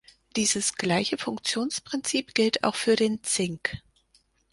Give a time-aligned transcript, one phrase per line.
[0.35, 3.83] Dieses gleiche Funktionsprinzip gilt auch für den Zink.